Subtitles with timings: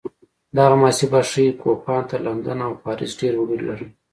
[0.57, 3.89] دغه محاسبه ښيي کوپان تر لندن او پاریس ډېر وګړي لرل.